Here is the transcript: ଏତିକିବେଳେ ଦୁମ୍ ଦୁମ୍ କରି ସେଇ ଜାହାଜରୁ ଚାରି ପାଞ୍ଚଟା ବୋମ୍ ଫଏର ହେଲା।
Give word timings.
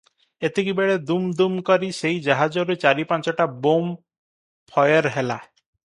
ଏତିକିବେଳେ 0.47 0.95
ଦୁମ୍ 1.09 1.27
ଦୁମ୍ 1.41 1.59
କରି 1.67 1.89
ସେଇ 1.99 2.17
ଜାହାଜରୁ 2.29 2.77
ଚାରି 2.85 3.07
ପାଞ୍ଚଟା 3.13 3.49
ବୋମ୍ 3.67 3.95
ଫଏର 4.75 5.13
ହେଲା। 5.21 5.39